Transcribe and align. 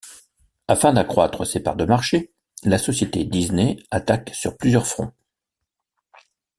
Afin 0.67 0.93
d'accroître 0.93 1.45
ses 1.45 1.59
parts 1.59 1.75
de 1.75 1.85
marché, 1.85 2.33
la 2.63 2.79
société 2.79 3.23
Disney 3.23 3.77
attaque 3.91 4.31
sur 4.33 4.57
plusieurs 4.57 4.87
fronts. 4.87 5.13